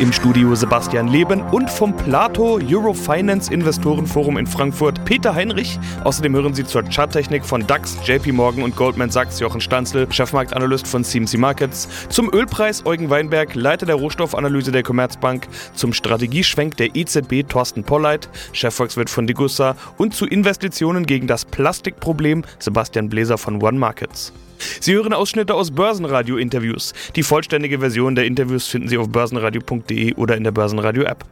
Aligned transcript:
Im 0.00 0.12
Studio 0.12 0.54
Sebastian 0.54 1.08
Leben 1.08 1.42
und 1.50 1.68
vom 1.68 1.96
Plato 1.96 2.60
Eurofinance 2.62 3.52
Investorenforum 3.52 4.38
in 4.38 4.46
Frankfurt 4.46 5.04
Peter 5.04 5.34
Heinrich. 5.34 5.76
Außerdem 6.04 6.36
hören 6.36 6.54
Sie 6.54 6.64
zur 6.64 6.84
Charttechnik 6.84 7.44
von 7.44 7.66
DAX, 7.66 7.96
JP 8.04 8.30
Morgan 8.30 8.62
und 8.62 8.76
Goldman 8.76 9.10
Sachs 9.10 9.40
Jochen 9.40 9.60
Stanzel, 9.60 10.06
Chefmarktanalyst 10.08 10.86
von 10.86 11.02
CMC 11.02 11.36
Markets, 11.38 11.88
zum 12.10 12.32
Ölpreis 12.32 12.86
Eugen 12.86 13.10
Weinberg, 13.10 13.56
Leiter 13.56 13.86
der 13.86 13.96
Rohstoffanalyse 13.96 14.70
der 14.70 14.84
Commerzbank, 14.84 15.48
zum 15.74 15.92
Strategieschwenk 15.92 16.76
der 16.76 16.94
EZB 16.94 17.48
Thorsten 17.48 17.82
Polleit, 17.82 18.28
Chefvolkswirt 18.52 19.10
von 19.10 19.26
Degussa 19.26 19.74
und 19.96 20.14
zu 20.14 20.26
Investitionen 20.26 21.06
gegen 21.06 21.26
das 21.26 21.44
Plastikproblem 21.44 22.44
Sebastian 22.60 23.08
Bläser 23.08 23.36
von 23.36 23.60
One 23.60 23.80
Markets. 23.80 24.32
Sie 24.80 24.94
hören 24.94 25.12
Ausschnitte 25.12 25.54
aus 25.54 25.70
Börsenradio-Interviews. 25.70 26.92
Die 27.16 27.22
vollständige 27.22 27.78
Version 27.80 28.14
der 28.14 28.26
Interviews 28.26 28.66
finden 28.66 28.88
Sie 28.88 28.98
auf 28.98 29.08
börsenradio.de 29.08 30.14
oder 30.14 30.36
in 30.36 30.44
der 30.44 30.52
Börsenradio-App. 30.52 31.24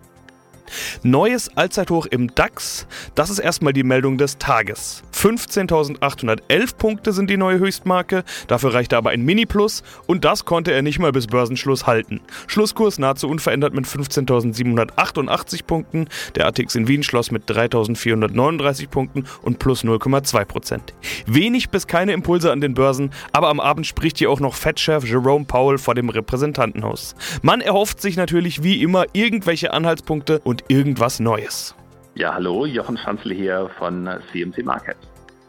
Neues 1.02 1.56
Allzeithoch 1.56 2.06
im 2.06 2.34
DAX, 2.34 2.87
das 3.15 3.30
ist 3.30 3.38
erstmal 3.38 3.73
die 3.73 3.84
Meldung 3.84 4.19
des 4.19 4.38
Tages. 4.38 5.02
15.811 5.15 6.77
Punkte 6.77 7.12
sind 7.12 7.30
die 7.30 7.37
neue 7.37 7.59
Höchstmarke, 7.59 8.25
dafür 8.48 8.75
reichte 8.75 8.97
aber 8.97 9.11
ein 9.11 9.23
Mini-Plus 9.23 9.83
und 10.06 10.25
das 10.25 10.45
konnte 10.45 10.73
er 10.73 10.83
nicht 10.83 10.98
mal 10.98 11.12
bis 11.12 11.27
Börsenschluss 11.27 11.87
halten. 11.87 12.20
Schlusskurs 12.47 12.98
nahezu 12.98 13.29
unverändert 13.29 13.75
mit 13.75 13.87
15.788 13.87 15.64
Punkten, 15.64 16.08
der 16.34 16.47
ATX 16.47 16.75
in 16.75 16.89
Wien 16.89 17.03
schloss 17.03 17.30
mit 17.30 17.48
3.439 17.51 18.89
Punkten 18.89 19.25
und 19.42 19.58
plus 19.58 19.84
0,2 19.84 20.45
Prozent. 20.45 20.95
Wenig 21.27 21.70
bis 21.70 21.86
keine 21.86 22.12
Impulse 22.12 22.53
an 22.53 22.61
den 22.61 22.75
Börsen, 22.75 23.11
aber 23.33 23.48
am 23.48 23.61
Abend 23.61 23.86
spricht 23.86 24.19
hier 24.19 24.30
auch 24.30 24.41
noch 24.41 24.55
Fettchef 24.55 25.05
Jerome 25.05 25.45
Powell 25.45 25.78
vor 25.78 25.95
dem 25.95 26.08
Repräsentantenhaus. 26.08 27.14
Man 27.42 27.61
erhofft 27.61 28.01
sich 28.01 28.17
natürlich 28.17 28.62
wie 28.62 28.83
immer 28.83 29.06
irgendwelche 29.12 29.73
Anhaltspunkte 29.73 30.41
und 30.45 30.55
irgendwas 30.68 31.20
Neues. 31.20 31.74
Ja, 32.14 32.34
hallo, 32.34 32.64
Jochen 32.66 32.96
Schanzle 32.96 33.34
hier 33.34 33.70
von 33.78 34.08
CMC 34.32 34.64
Market. 34.64 34.96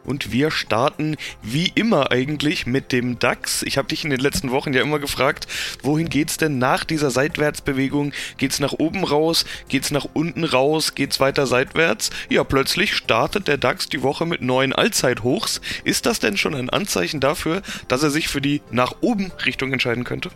Und 0.08 0.32
wir 0.32 0.52
starten 0.52 1.18
wie 1.44 1.70
immer 1.76 2.12
eigentlich 2.12 2.66
mit 2.66 2.94
dem 2.94 3.20
DAX. 3.20 3.62
Ich 3.64 3.78
habe 3.78 3.90
dich 3.90 4.06
in 4.06 4.10
den 4.10 4.22
letzten 4.22 4.52
Wochen 4.52 4.74
ja 4.74 4.82
immer 4.82 5.00
gefragt, 5.00 5.48
wohin 5.84 6.08
geht's 6.08 6.38
denn 6.38 6.58
nach 6.58 6.86
dieser 6.86 7.12
Seitwärtsbewegung? 7.12 8.14
Geht's 8.38 8.62
nach 8.62 8.72
oben 8.72 9.04
raus? 9.04 9.46
Geht's 9.68 9.92
nach 9.92 10.08
unten 10.14 10.46
raus? 10.46 10.96
Geht's 10.96 11.20
weiter 11.20 11.46
seitwärts? 11.46 12.10
Ja, 12.30 12.46
plötzlich 12.46 12.96
startet 12.96 13.50
der 13.50 13.58
DAX 13.58 13.90
die 13.90 14.02
Woche 14.02 14.26
mit 14.26 14.42
neuen 14.42 14.72
Allzeithochs. 14.72 15.60
Ist 15.84 16.06
das 16.06 16.20
denn 16.20 16.38
schon 16.38 16.56
ein 16.56 16.70
Anzeichen 16.70 17.20
dafür, 17.20 17.62
dass 17.90 18.02
er 18.02 18.10
sich 18.10 18.30
für 18.30 18.42
die 18.42 18.62
nach 18.72 18.96
oben 19.02 19.34
Richtung 19.46 19.74
entscheiden 19.74 20.06
könnte? 20.06 20.30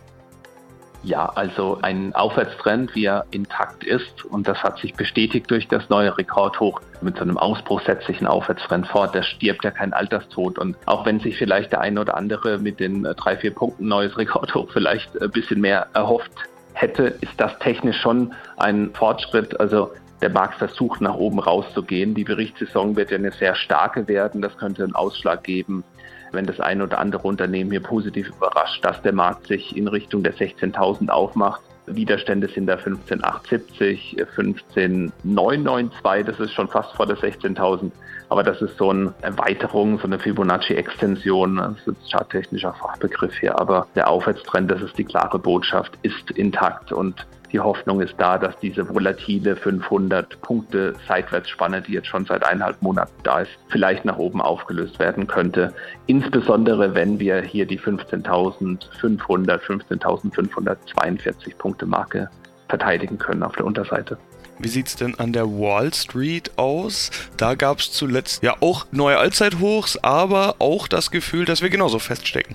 Ja, 1.04 1.26
also 1.34 1.78
ein 1.82 2.14
Aufwärtstrend, 2.14 2.94
wie 2.94 3.06
er 3.06 3.24
intakt 3.32 3.82
ist 3.82 4.24
und 4.24 4.46
das 4.46 4.62
hat 4.62 4.78
sich 4.78 4.94
bestätigt 4.94 5.50
durch 5.50 5.66
das 5.66 5.88
neue 5.88 6.16
Rekordhoch. 6.16 6.80
Mit 7.00 7.16
so 7.16 7.22
einem 7.22 7.38
Ausbruch 7.38 7.82
setzt 7.84 8.06
sich 8.06 8.20
ein 8.20 8.28
Aufwärtstrend 8.28 8.86
fort, 8.86 9.12
der 9.12 9.24
stirbt 9.24 9.64
ja 9.64 9.72
kein 9.72 9.92
Alterstod 9.92 10.58
und 10.58 10.76
auch 10.86 11.04
wenn 11.04 11.18
sich 11.18 11.36
vielleicht 11.36 11.72
der 11.72 11.80
eine 11.80 12.00
oder 12.00 12.16
andere 12.16 12.58
mit 12.58 12.78
den 12.78 13.04
äh, 13.04 13.14
drei, 13.16 13.36
vier 13.36 13.52
Punkten 13.52 13.88
neues 13.88 14.16
Rekordhoch 14.16 14.70
vielleicht 14.72 15.20
ein 15.20 15.30
bisschen 15.32 15.60
mehr 15.60 15.88
erhofft 15.92 16.30
hätte, 16.74 17.14
ist 17.20 17.34
das 17.36 17.58
technisch 17.58 18.00
schon 18.00 18.32
ein 18.56 18.90
Fortschritt. 18.94 19.58
Also 19.58 19.90
der 20.20 20.30
Markt 20.30 20.54
versucht 20.54 21.00
nach 21.00 21.16
oben 21.16 21.40
rauszugehen. 21.40 22.14
Die 22.14 22.24
Berichtssaison 22.24 22.94
wird 22.94 23.10
ja 23.10 23.18
eine 23.18 23.32
sehr 23.32 23.56
starke 23.56 24.06
werden. 24.06 24.40
Das 24.40 24.56
könnte 24.56 24.84
einen 24.84 24.94
Ausschlag 24.94 25.42
geben 25.42 25.82
wenn 26.32 26.46
das 26.46 26.60
eine 26.60 26.84
oder 26.84 26.98
andere 26.98 27.26
Unternehmen 27.26 27.70
hier 27.70 27.82
positiv 27.82 28.28
überrascht, 28.28 28.84
dass 28.84 29.00
der 29.02 29.12
Markt 29.12 29.46
sich 29.46 29.76
in 29.76 29.88
Richtung 29.88 30.22
der 30.22 30.34
16.000 30.34 31.08
aufmacht. 31.08 31.60
Widerstände 31.86 32.48
sind 32.48 32.66
da 32.66 32.76
15,870, 32.76 34.16
15,992, 34.34 36.26
das 36.26 36.38
ist 36.38 36.52
schon 36.52 36.68
fast 36.68 36.94
vor 36.94 37.06
der 37.06 37.16
16.000. 37.16 37.90
Aber 38.28 38.42
das 38.42 38.62
ist 38.62 38.78
so 38.78 38.90
eine 38.90 39.12
Erweiterung, 39.20 39.98
so 39.98 40.04
eine 40.04 40.18
Fibonacci-Extension, 40.18 41.56
das 41.56 41.86
ist 41.86 42.10
charttechnischer 42.10 42.72
Fachbegriff 42.72 43.36
hier. 43.38 43.58
Aber 43.60 43.86
der 43.94 44.08
Aufwärtstrend, 44.08 44.70
das 44.70 44.80
ist 44.80 44.96
die 44.96 45.04
klare 45.04 45.38
Botschaft, 45.38 45.98
ist 46.02 46.30
intakt 46.30 46.92
und 46.92 47.26
die 47.52 47.60
Hoffnung 47.60 48.00
ist 48.00 48.14
da, 48.16 48.38
dass 48.38 48.58
diese 48.60 48.88
volatile 48.88 49.56
500 49.56 50.40
Punkte 50.40 50.94
Seitwärtsspanne, 51.06 51.82
die 51.82 51.92
jetzt 51.92 52.08
schon 52.08 52.24
seit 52.24 52.44
eineinhalb 52.44 52.80
Monaten 52.80 53.12
da 53.22 53.40
ist, 53.40 53.50
vielleicht 53.68 54.04
nach 54.04 54.16
oben 54.16 54.40
aufgelöst 54.40 54.98
werden 54.98 55.26
könnte. 55.26 55.74
Insbesondere 56.06 56.94
wenn 56.94 57.18
wir 57.20 57.42
hier 57.42 57.66
die 57.66 57.78
15.500, 57.78 59.60
15.542 59.60 61.56
Punkte 61.56 61.86
Marke 61.86 62.30
verteidigen 62.68 63.18
können 63.18 63.42
auf 63.42 63.54
der 63.56 63.66
Unterseite. 63.66 64.16
Wie 64.58 64.68
sieht 64.68 64.86
es 64.86 64.96
denn 64.96 65.18
an 65.18 65.32
der 65.32 65.46
Wall 65.46 65.92
Street 65.92 66.52
aus? 66.56 67.10
Da 67.36 67.54
gab 67.54 67.80
es 67.80 67.92
zuletzt 67.92 68.42
ja 68.42 68.56
auch 68.60 68.86
neue 68.92 69.18
Allzeithochs, 69.18 69.98
aber 69.98 70.56
auch 70.58 70.88
das 70.88 71.10
Gefühl, 71.10 71.44
dass 71.44 71.62
wir 71.62 71.68
genauso 71.68 71.98
feststecken. 71.98 72.54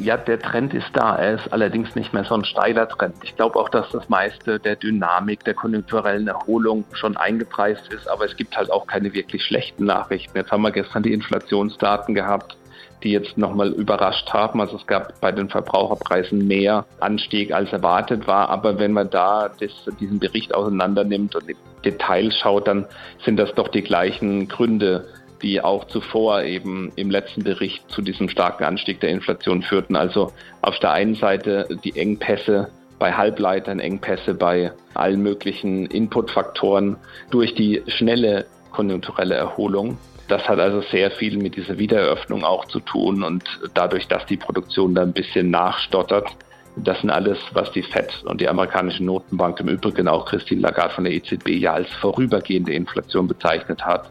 Ja, 0.00 0.16
der 0.16 0.38
Trend 0.38 0.74
ist 0.74 0.90
da. 0.92 1.16
Er 1.16 1.34
ist 1.34 1.52
allerdings 1.52 1.94
nicht 1.96 2.12
mehr 2.12 2.24
so 2.24 2.34
ein 2.34 2.44
steiler 2.44 2.88
Trend. 2.88 3.16
Ich 3.22 3.34
glaube 3.34 3.58
auch, 3.58 3.68
dass 3.68 3.90
das 3.90 4.08
meiste 4.08 4.60
der 4.60 4.76
Dynamik, 4.76 5.44
der 5.44 5.54
konjunkturellen 5.54 6.28
Erholung 6.28 6.84
schon 6.92 7.16
eingepreist 7.16 7.92
ist. 7.92 8.08
Aber 8.08 8.24
es 8.24 8.36
gibt 8.36 8.56
halt 8.56 8.70
auch 8.70 8.86
keine 8.86 9.12
wirklich 9.12 9.42
schlechten 9.42 9.86
Nachrichten. 9.86 10.36
Jetzt 10.36 10.52
haben 10.52 10.62
wir 10.62 10.70
gestern 10.70 11.02
die 11.02 11.12
Inflationsdaten 11.12 12.14
gehabt, 12.14 12.56
die 13.02 13.10
jetzt 13.10 13.36
nochmal 13.36 13.70
überrascht 13.70 14.32
haben. 14.32 14.60
Also 14.60 14.76
es 14.76 14.86
gab 14.86 15.20
bei 15.20 15.32
den 15.32 15.48
Verbraucherpreisen 15.48 16.46
mehr 16.46 16.84
Anstieg 17.00 17.52
als 17.52 17.72
erwartet 17.72 18.26
war. 18.28 18.50
Aber 18.50 18.78
wenn 18.78 18.92
man 18.92 19.10
da 19.10 19.48
das, 19.48 19.72
diesen 19.98 20.20
Bericht 20.20 20.54
auseinander 20.54 21.02
nimmt 21.02 21.34
und 21.34 21.48
in 21.48 21.56
Details 21.84 22.36
schaut, 22.36 22.68
dann 22.68 22.86
sind 23.24 23.36
das 23.36 23.52
doch 23.54 23.68
die 23.68 23.82
gleichen 23.82 24.46
Gründe 24.48 25.06
die 25.42 25.60
auch 25.60 25.84
zuvor 25.86 26.42
eben 26.42 26.92
im 26.96 27.10
letzten 27.10 27.44
Bericht 27.44 27.88
zu 27.90 28.02
diesem 28.02 28.28
starken 28.28 28.64
Anstieg 28.64 29.00
der 29.00 29.10
Inflation 29.10 29.62
führten. 29.62 29.96
Also 29.96 30.32
auf 30.62 30.78
der 30.80 30.92
einen 30.92 31.14
Seite 31.14 31.68
die 31.84 31.96
Engpässe 31.96 32.70
bei 32.98 33.12
Halbleitern, 33.12 33.78
Engpässe 33.78 34.34
bei 34.34 34.72
allen 34.94 35.22
möglichen 35.22 35.86
Inputfaktoren 35.86 36.96
durch 37.30 37.54
die 37.54 37.82
schnelle 37.86 38.46
konjunkturelle 38.72 39.34
Erholung. 39.34 39.98
Das 40.28 40.46
hat 40.48 40.58
also 40.58 40.82
sehr 40.82 41.10
viel 41.10 41.38
mit 41.38 41.56
dieser 41.56 41.78
Wiedereröffnung 41.78 42.44
auch 42.44 42.66
zu 42.66 42.80
tun 42.80 43.22
und 43.22 43.44
dadurch, 43.74 44.08
dass 44.08 44.26
die 44.26 44.36
Produktion 44.36 44.94
da 44.94 45.02
ein 45.02 45.12
bisschen 45.12 45.50
nachstottert. 45.50 46.28
Das 46.76 47.00
sind 47.00 47.10
alles, 47.10 47.38
was 47.54 47.72
die 47.72 47.82
FED 47.82 48.24
und 48.24 48.40
die 48.40 48.48
amerikanische 48.48 49.02
Notenbank 49.02 49.58
im 49.60 49.68
Übrigen 49.68 50.06
auch 50.06 50.26
Christine 50.26 50.60
Lagarde 50.60 50.94
von 50.94 51.04
der 51.04 51.12
EZB 51.14 51.48
ja 51.48 51.72
als 51.72 51.88
vorübergehende 51.94 52.72
Inflation 52.72 53.26
bezeichnet 53.26 53.84
hat. 53.84 54.10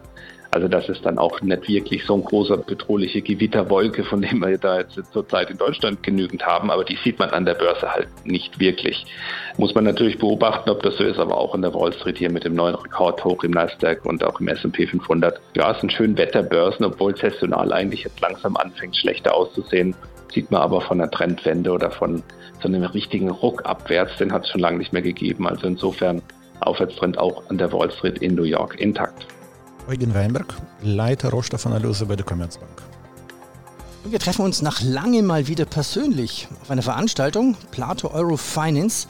Also 0.52 0.68
das 0.68 0.88
ist 0.90 1.06
dann 1.06 1.18
auch 1.18 1.42
nicht 1.42 1.68
wirklich 1.68 2.06
so 2.06 2.16
ein 2.16 2.24
großer 2.24 2.58
bedrohliche 2.58 3.22
Gewitterwolke, 3.22 4.04
von 4.04 4.22
dem 4.22 4.40
wir 4.40 4.58
da 4.58 4.80
jetzt 4.80 5.00
zurzeit 5.12 5.50
in 5.50 5.58
Deutschland 5.58 6.04
genügend 6.04 6.46
haben, 6.46 6.72
aber 6.72 6.84
die 6.84 6.98
sieht 7.04 7.20
man 7.20 7.30
an 7.32 7.46
der 7.46 7.56
Börse 7.56 7.92
halt 7.92 8.08
nicht 8.24 8.60
wirklich. 8.60 9.06
Muss 9.58 9.76
man 9.76 9.84
natürlich 9.84 10.18
beobachten, 10.18 10.70
ob 10.70 10.82
das 10.84 10.98
so 10.98 11.04
ist, 11.04 11.20
aber 11.20 11.38
auch 11.38 11.54
in 11.54 11.62
der 11.62 11.74
Wall 11.74 11.94
Street 11.94 12.18
hier 12.18 12.32
mit 12.32 12.44
dem 12.46 12.56
neuen 12.56 12.76
Rekordhoch 12.76 13.44
im 13.44 13.52
Nasdaq 13.52 14.06
und 14.06 14.24
auch 14.24 14.40
im 14.40 14.48
S&P 14.48 14.88
500. 14.88 15.40
Ja, 15.56 15.72
es 15.72 15.80
sind 15.80 15.92
schön 15.92 16.18
Wetterbörsen, 16.18 16.86
obwohl 16.86 17.16
saisonal 17.16 17.74
eigentlich 17.74 18.04
jetzt 18.04 18.20
langsam 18.22 18.56
anfängt 18.56 18.96
schlechter 18.96 19.36
auszusehen. 19.36 19.96
Sieht 20.34 20.52
man 20.52 20.62
aber 20.62 20.82
von 20.82 21.00
einer 21.00 21.12
Trendwende 21.12 21.72
oder 21.72 21.92
von 21.92 22.24
so 22.62 22.68
einem 22.68 22.84
richtigen 22.84 23.30
Ruck 23.30 23.66
abwärts, 23.66 24.18
den 24.18 24.32
hat 24.32 24.44
es 24.44 24.50
schon 24.50 24.62
lange 24.62 24.78
nicht 24.78 24.94
mehr 24.94 25.02
gegeben. 25.02 25.48
Also 25.48 25.68
insofern 25.68 26.22
Aufwärtstrend 26.60 27.18
auch 27.18 27.50
an 27.50 27.58
der 27.58 27.72
Wall 27.72 27.92
Street 27.92 28.18
in 28.20 28.36
New 28.36 28.44
York 28.44 28.80
intakt. 28.80 29.28
Eugen 29.88 30.14
Weinberg, 30.14 30.54
Leiter 30.82 31.30
Rohstoffanalyse 31.30 32.06
bei 32.08 32.18
der 32.18 32.26
Commerzbank. 32.26 32.82
Wir 34.04 34.20
treffen 34.20 34.44
uns 34.44 34.62
nach 34.62 34.82
langem 34.82 35.26
mal 35.26 35.48
wieder 35.48 35.64
persönlich 35.64 36.50
auf 36.62 36.70
einer 36.70 36.82
Veranstaltung, 36.82 37.56
Plato 37.72 38.12
Euro 38.12 38.36
Finance. 38.36 39.08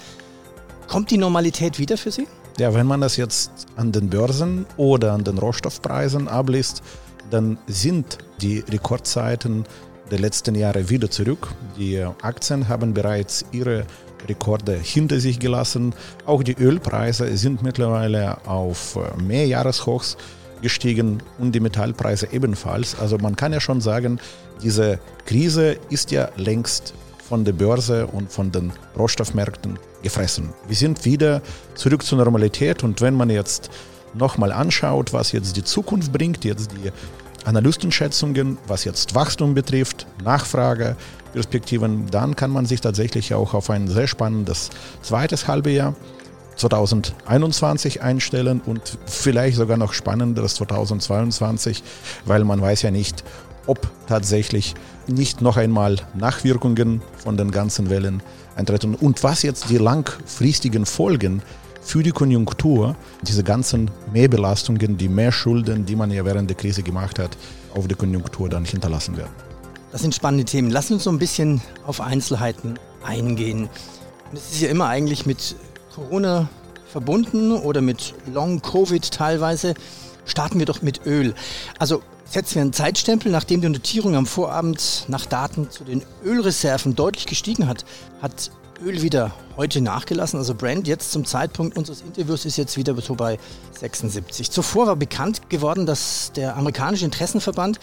Kommt 0.88 1.10
die 1.10 1.18
Normalität 1.18 1.80
wieder 1.80 1.98
für 1.98 2.12
Sie? 2.12 2.28
Ja, 2.60 2.76
wenn 2.76 2.86
man 2.86 3.02
das 3.02 3.18
jetzt 3.18 3.52
an 3.76 3.92
den 3.92 4.10
Börsen 4.10 4.68
oder 4.78 5.14
an 5.14 5.24
den 5.24 5.40
Rohstoffpreisen 5.40 6.28
abliest, 6.28 6.84
dann 7.32 7.58
sind 7.66 8.20
die 8.42 8.60
Rekordzeiten 8.60 9.66
der 10.12 10.20
letzten 10.20 10.54
Jahre 10.54 10.90
wieder 10.90 11.10
zurück. 11.10 11.48
Die 11.78 12.00
Aktien 12.22 12.68
haben 12.68 12.94
bereits 12.94 13.46
ihre 13.52 13.86
Rekorde 14.28 14.74
hinter 14.74 15.20
sich 15.20 15.40
gelassen. 15.40 15.94
Auch 16.26 16.44
die 16.44 16.56
Ölpreise 16.58 17.36
sind 17.36 17.64
mittlerweile 17.64 18.46
auf 18.46 18.98
Mehrjahreshochs 19.18 20.18
gestiegen 20.62 21.22
und 21.38 21.54
die 21.54 21.60
Metallpreise 21.60 22.30
ebenfalls. 22.32 22.98
Also 23.00 23.18
man 23.18 23.36
kann 23.36 23.54
ja 23.54 23.60
schon 23.60 23.82
sagen, 23.82 24.20
diese 24.62 25.00
Krise 25.26 25.78
ist 25.90 26.12
ja 26.12 26.30
längst 26.36 26.94
von 27.28 27.44
der 27.44 27.54
Börse 27.54 28.08
und 28.08 28.32
von 28.32 28.52
den 28.52 28.72
Rohstoffmärkten 28.98 29.78
gefressen. 30.02 30.54
Wir 30.68 30.76
sind 30.76 31.04
wieder 31.06 31.42
zurück 31.76 32.04
zur 32.04 32.18
Normalität 32.18 32.84
und 32.84 33.02
wenn 33.02 33.16
man 33.16 33.30
jetzt 33.30 33.70
nochmal 34.14 34.52
anschaut, 34.52 35.14
was 35.14 35.32
jetzt 35.32 35.58
die 35.58 35.64
Zukunft 35.64 36.12
bringt, 36.12 36.46
jetzt 36.46 36.72
die 36.72 36.92
Analystenschätzungen, 37.46 38.58
was 38.68 38.84
jetzt 38.84 39.16
Wachstum 39.16 39.54
betrifft, 39.54 40.08
Nachfrageperspektiven, 40.24 42.08
dann 42.12 42.36
kann 42.36 42.52
man 42.52 42.66
sich 42.66 42.82
tatsächlich 42.82 43.34
auch 43.34 43.54
auf 43.54 43.70
ein 43.70 43.88
sehr 43.88 44.08
spannendes 44.08 44.70
zweites 45.02 45.48
Halbjahr 45.48 45.96
2021 46.58 48.02
einstellen 48.02 48.62
und 48.66 48.98
vielleicht 49.06 49.58
sogar 49.58 49.78
noch 49.78 49.94
spannenderes 49.94 50.56
2022, 50.56 51.84
weil 52.26 52.44
man 52.44 52.62
weiß 52.62 52.82
ja 52.82 52.92
nicht, 52.92 53.24
ob 53.68 53.90
tatsächlich 54.08 54.76
nicht 55.08 55.42
noch 55.42 55.58
einmal 55.58 55.98
Nachwirkungen 56.16 57.02
von 57.18 57.38
den 57.38 57.52
ganzen 57.52 57.90
Wellen 57.90 58.22
eintreten 58.56 58.96
und 58.96 59.24
was 59.24 59.44
jetzt 59.44 59.70
die 59.70 59.78
langfristigen 59.78 60.86
Folgen 60.86 61.42
für 61.82 62.04
die 62.04 62.12
Konjunktur, 62.12 62.98
diese 63.22 63.44
ganzen 63.44 63.90
Mehrbelastungen, 64.12 64.98
die 64.98 65.08
Mehrschulden, 65.08 65.86
die 65.86 65.96
man 65.96 66.12
ja 66.12 66.26
während 66.26 66.50
der 66.50 66.58
Krise 66.58 66.84
gemacht 66.84 67.18
hat, 67.18 67.38
auf 67.74 67.88
die 67.88 67.96
Konjunktur 67.96 68.50
dann 68.50 68.66
hinterlassen 68.66 69.16
werden. 69.16 69.32
Das 69.92 70.02
sind 70.02 70.14
spannende 70.14 70.44
Themen. 70.44 70.70
Lass 70.70 70.92
uns 70.92 71.06
so 71.06 71.10
ein 71.10 71.18
bisschen 71.18 71.62
auf 71.86 72.02
Einzelheiten 72.02 72.78
eingehen. 73.06 73.70
Es 74.34 74.52
ist 74.52 74.62
ja 74.62 74.68
immer 74.70 74.88
eigentlich 74.88 75.26
mit 75.26 75.56
Corona 75.98 76.48
verbunden 76.92 77.52
oder 77.54 77.82
mit 77.82 78.14
Long 78.32 78.62
Covid 78.62 79.12
teilweise. 79.12 79.74
Starten 80.26 80.60
wir 80.60 80.68
doch 80.68 80.84
mit 80.84 81.08
Öl. 81.08 81.34
Also 81.80 82.04
setzen 82.26 82.56
wir 82.56 82.62
einen 82.62 82.74
Zeitstempel, 82.74 83.32
nachdem 83.32 83.62
die 83.62 83.70
Notierung 83.70 84.16
am 84.16 84.28
Vorabend 84.28 85.06
nach 85.08 85.26
Daten 85.26 85.72
zu 85.72 85.84
den 85.84 86.04
Ölreserven 86.24 86.96
deutlich 86.96 87.26
gestiegen 87.26 87.68
hat, 87.68 87.84
hat 88.22 88.52
Öl 88.86 89.02
wieder 89.02 89.34
heute 89.56 89.82
nachgelassen. 89.82 90.38
Also 90.38 90.54
Brand 90.54 90.88
jetzt 90.88 91.12
zum 91.12 91.26
Zeitpunkt 91.26 91.76
unseres 91.76 92.02
Interviews 92.02 92.46
ist 92.46 92.58
jetzt 92.58 92.78
wieder 92.78 92.96
so 93.02 93.16
bei 93.16 93.40
76. 93.80 94.52
Zuvor 94.52 94.86
war 94.86 94.96
bekannt 94.96 95.50
geworden, 95.50 95.88
dass 95.88 96.32
der 96.36 96.58
amerikanische 96.58 97.06
Interessenverband 97.06 97.80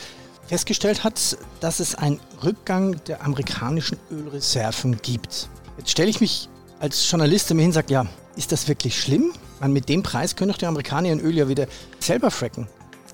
festgestellt 0.47 1.03
hat, 1.03 1.37
dass 1.59 1.81
es 1.81 1.97
einen 1.97 2.21
Rückgang 2.45 3.03
der 3.09 3.25
amerikanischen 3.25 3.99
Ölreserven 4.13 4.99
gibt. 5.03 5.49
Jetzt 5.79 5.91
stelle 5.91 6.11
ich 6.11 6.21
mich 6.21 6.49
als 6.81 7.11
Journalist 7.11 7.53
mir 7.55 7.61
hin 7.61 7.71
und 7.71 7.75
sage, 7.75 7.93
ja, 7.93 8.07
ist 8.37 8.53
das 8.53 8.69
wirklich 8.69 9.01
schlimm? 9.01 9.33
Man, 9.61 9.73
mit 9.73 9.89
dem 9.89 10.03
Preis 10.03 10.37
können 10.37 10.51
doch 10.51 10.59
die 10.59 10.67
Amerikaner 10.67 11.09
ihr 11.09 11.23
Öl 11.23 11.37
ja 11.37 11.49
wieder 11.49 11.67
selber 12.01 12.31
fracken. 12.31 12.69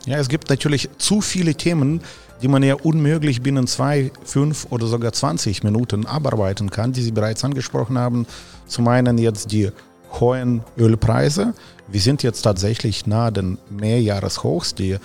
Ja, 0.06 0.18
es 0.18 0.28
gibt 0.28 0.48
natürlich 0.48 0.88
zu 0.98 1.20
viele 1.20 1.54
Themen, 1.54 2.00
die 2.40 2.48
man 2.48 2.62
ja 2.62 2.74
unmöglich 2.74 3.42
binnen 3.42 3.66
zwei, 3.66 4.10
fünf 4.24 4.66
oder 4.70 4.86
sogar 4.86 5.12
20 5.12 5.62
Minuten 5.62 6.06
abarbeiten 6.06 6.70
kann, 6.70 6.92
die 6.92 7.02
Sie 7.02 7.12
bereits 7.12 7.44
angesprochen 7.44 7.98
haben. 7.98 8.26
Zum 8.66 8.88
einen 8.88 9.18
jetzt 9.18 9.52
die 9.52 9.70
hohen 10.18 10.62
Ölpreise. 10.78 11.54
Wir 11.86 12.00
sind 12.00 12.22
jetzt 12.22 12.42
tatsächlich 12.42 13.06
nahe 13.06 13.30
den 13.30 13.58
Mehrjahreshochs. 13.68 14.74
Die 14.74 14.96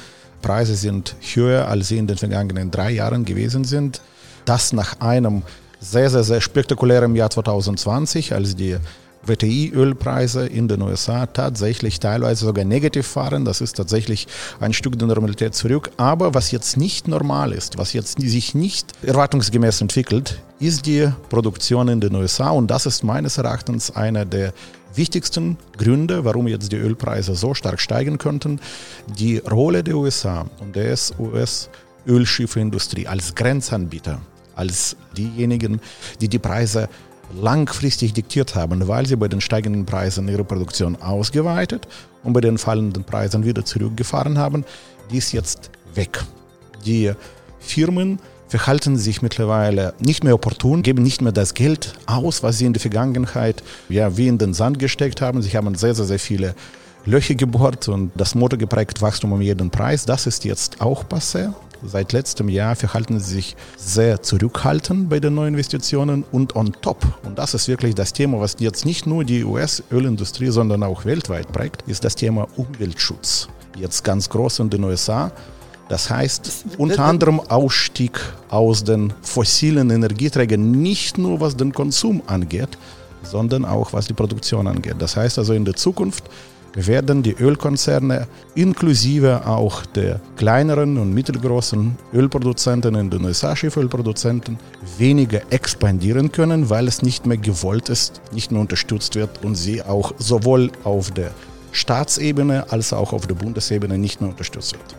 Preise 0.42 0.75
sind 0.75 1.16
höher, 1.19 1.68
als 1.68 1.90
sie 1.90 1.98
in 1.98 2.08
den 2.08 2.18
vergangenen 2.18 2.72
drei 2.72 2.92
Jahren 2.92 3.25
gewesen 3.25 3.66
sind. 3.66 4.01
Das 4.46 4.74
nach 4.74 5.00
einem 5.00 5.44
sehr, 5.80 6.10
sehr, 6.10 6.24
sehr 6.24 6.42
spektakulären 6.42 7.16
Jahr 7.16 7.30
2020, 7.30 8.33
als 8.33 8.56
die 8.56 8.77
WTI-Ölpreise 9.27 10.45
in 10.45 10.68
den 10.68 10.81
USA 10.81 11.25
tatsächlich 11.25 12.00
teilweise 12.00 12.45
sogar 12.45 12.66
negativ 12.66 13.16
waren. 13.16 13.45
Das 13.45 13.62
ist 13.62 13.75
tatsächlich 13.75 14.27
ein 14.60 14.74
Stück 14.74 14.98
der 14.98 15.07
Normalität 15.07 15.56
zurück. 15.56 15.92
Aber 15.98 16.33
was 16.33 16.51
jetzt 16.51 16.77
nicht 16.77 17.07
normal 17.07 17.51
ist, 17.51 17.77
was 17.77 17.94
jetzt 17.94 18.22
sich 18.22 18.56
nicht 18.56 18.94
erwartungsgemäß 19.04 19.81
entwickelt, 19.81 20.42
ist 20.60 20.86
die 20.86 21.10
Produktion 21.30 21.88
in 21.88 22.01
den 22.01 22.16
USA. 22.16 22.50
Und 22.51 22.68
das 22.68 22.86
ist 22.86 23.04
meines 23.04 23.38
Erachtens 23.38 23.92
einer 23.92 24.25
der 24.25 24.54
wichtigsten 24.94 25.57
Gründe, 25.77 26.24
warum 26.24 26.48
jetzt 26.48 26.72
die 26.72 26.77
Ölpreise 26.77 27.36
so 27.36 27.54
stark 27.54 27.80
steigen 27.81 28.18
könnten. 28.18 28.60
Die 29.19 29.39
Rolle 29.39 29.83
der 29.83 29.95
USA 29.95 30.45
und 30.60 30.75
der 30.75 30.95
US-Ölschiffindustrie 31.19 33.07
als 33.07 33.36
Grenzanbieter 33.36 34.22
als 34.56 34.96
diejenigen, 35.18 35.81
die 36.22 36.28
die 36.28 36.40
Preise 36.40 36.90
langfristig 37.34 38.13
diktiert 38.13 38.56
haben, 38.56 38.88
weil 38.88 39.06
sie 39.06 39.16
bei 39.16 39.28
den 39.28 39.42
steigenden 39.42 39.86
Preisen 39.86 40.28
ihre 40.28 40.44
Produktion 40.44 40.96
ausgeweitet 41.02 41.88
und 42.24 42.34
bei 42.34 42.42
den 42.42 42.57
fallenden 42.57 43.04
Preisen 43.04 43.46
wieder 43.46 43.66
zurückgefahren 43.66 44.38
haben, 44.38 44.63
die 45.12 45.18
ist 45.18 45.31
jetzt 45.31 45.72
weg. 45.94 46.24
Die 46.86 47.12
Firmen 47.60 48.19
verhalten 48.48 48.96
sich 48.98 49.22
mittlerweile 49.22 49.94
nicht 50.00 50.24
mehr 50.24 50.36
opportun, 50.36 50.84
geben 50.84 51.04
nicht 51.04 51.22
mehr 51.22 51.31
das 51.31 51.54
Geld 51.54 51.94
aus, 52.06 52.44
was 52.44 52.58
sie 52.58 52.66
in 52.66 52.74
der 52.74 52.80
Vergangenheit 52.80 53.63
ja, 53.90 54.18
wie 54.18 54.28
in 54.28 54.38
den 54.38 54.54
Sand 54.54 54.80
gesteckt 54.80 55.22
haben. 55.22 55.42
Sie 55.42 55.58
haben 55.58 55.75
sehr, 55.75 55.96
sehr, 55.96 56.06
sehr 56.06 56.19
viele 56.19 56.56
Löcher 57.06 57.36
gebohrt 57.36 57.88
und 57.88 58.12
das 58.16 58.36
Motto 58.36 58.58
geprägt 58.58 59.01
Wachstum 59.01 59.34
um 59.34 59.42
jeden 59.42 59.69
Preis. 59.69 60.06
Das 60.06 60.25
ist 60.25 60.46
jetzt 60.46 60.81
auch 60.81 61.04
passé. 61.04 61.54
Seit 61.83 62.13
letztem 62.13 62.50
Jahr 62.50 62.75
verhalten 62.75 63.19
sie 63.19 63.36
sich 63.36 63.56
sehr 63.77 64.22
zurückhaltend 64.22 65.10
bei 65.10 65.19
den 65.19 65.36
Neuinvestitionen 65.36 66.24
und 66.31 66.56
on 66.56 66.74
top, 66.81 67.06
und 67.24 67.38
das 67.38 67.54
ist 67.54 67.68
wirklich 67.68 67.95
das 67.95 68.13
Thema, 68.13 68.39
was 68.39 68.56
jetzt 68.60 68.86
nicht 68.86 69.06
nur 69.06 69.24
die 69.24 69.44
US-Ölindustrie, 69.44 70.50
sondern 70.50 70.83
auch 70.83 71.06
weltweit 71.06 71.51
prägt, 71.51 71.83
ist 71.88 72.04
das 72.04 72.16
Thema 72.16 72.48
Umweltschutz. 72.56 73.50
Jetzt 73.77 74.04
ganz 74.04 74.30
groß 74.30 74.60
in 74.60 74.69
den 74.69 74.83
USA. 74.83 75.31
Das 75.89 76.10
heißt 76.10 76.66
unter 76.77 77.04
anderem 77.04 77.39
Ausstieg 77.39 78.19
aus 78.50 78.83
den 78.83 79.13
fossilen 79.22 79.92
Energieträgern, 79.92 80.72
nicht 80.72 81.18
nur 81.18 81.42
was 81.42 81.56
den 81.56 81.74
Konsum 81.74 82.24
angeht, 82.25 82.77
sondern 83.22 83.66
auch 83.66 83.94
was 83.94 84.07
die 84.07 84.13
Produktion 84.13 84.68
angeht. 84.68 84.95
Das 85.00 85.16
heißt 85.16 85.38
also 85.38 85.54
in 85.54 85.66
der 85.66 85.75
Zukunft 85.75 86.24
werden 86.75 87.24
die 87.24 87.33
Ölkonzerne 87.33 88.27
inklusive 88.54 89.48
auch 89.48 89.86
der 89.86 90.19
kleineren 90.36 90.98
und 90.98 91.13
mittelgroßen 91.13 91.98
Ölproduzenten 92.13 92.95
in 92.95 93.10
den 93.10 93.24
USA, 93.24 93.56
Schiffölproduzenten, 93.56 94.60
weniger 94.98 95.42
expandieren 95.50 96.31
können, 96.31 96.69
weil 96.69 96.88
es 96.88 97.01
nicht 97.01 97.25
mehr 97.25 97.38
gewollt 97.38 97.89
ist, 97.89 98.22
nicht 98.33 98.51
mehr 98.51 98.62
unterstützt 98.62 99.16
wird 99.16 99.44
und 99.44 99.56
sie 99.56 99.81
auch 99.81 100.13
sowohl 100.18 100.72
auf 100.83 101.12
der 101.12 101.31
Staatsebene 101.72 102.66
als 102.69 102.94
auch 102.94 103.13
auf 103.13 103.27
der 103.27 103.36
Bundesebene 103.36 103.98
nicht 103.98 104.22
mehr 104.22 104.30
unterstützt 104.30 104.74
wird. 104.74 104.95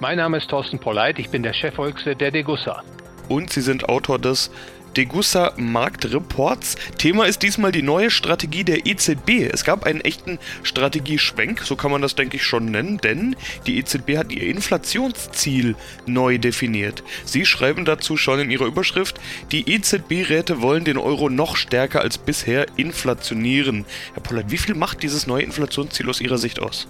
Mein 0.00 0.16
Name 0.16 0.38
ist 0.38 0.48
Thorsten 0.48 0.78
Polleit, 0.78 1.18
ich 1.18 1.28
bin 1.28 1.42
der 1.42 1.52
Chefvolkswirt 1.52 2.20
der 2.20 2.30
Degussa. 2.30 2.82
Und 3.28 3.52
Sie 3.52 3.60
sind 3.60 3.88
Autor 3.88 4.18
des 4.18 4.50
Degussa 4.96 5.52
Marktreports. 5.56 6.76
Thema 6.98 7.26
ist 7.26 7.42
diesmal 7.42 7.72
die 7.72 7.82
neue 7.82 8.10
Strategie 8.10 8.64
der 8.64 8.86
EZB. 8.86 9.48
Es 9.52 9.64
gab 9.64 9.84
einen 9.84 10.00
echten 10.00 10.38
Strategieschwenk, 10.62 11.60
so 11.62 11.76
kann 11.76 11.90
man 11.90 12.02
das 12.02 12.14
denke 12.14 12.36
ich 12.36 12.44
schon 12.44 12.66
nennen, 12.66 12.98
denn 12.98 13.36
die 13.66 13.78
EZB 13.78 14.16
hat 14.16 14.32
ihr 14.32 14.42
Inflationsziel 14.42 15.76
neu 16.06 16.38
definiert. 16.38 17.04
Sie 17.24 17.46
schreiben 17.46 17.84
dazu 17.84 18.16
schon 18.16 18.40
in 18.40 18.50
ihrer 18.50 18.66
Überschrift, 18.66 19.20
die 19.52 19.70
EZB-Räte 19.72 20.60
wollen 20.60 20.84
den 20.84 20.98
Euro 20.98 21.28
noch 21.28 21.56
stärker 21.56 22.00
als 22.00 22.18
bisher 22.18 22.66
inflationieren. 22.76 23.84
Herr 24.14 24.22
Pollert, 24.22 24.50
wie 24.50 24.58
viel 24.58 24.74
macht 24.74 25.02
dieses 25.02 25.26
neue 25.26 25.42
Inflationsziel 25.42 26.08
aus 26.08 26.20
Ihrer 26.20 26.38
Sicht 26.38 26.60
aus? 26.60 26.88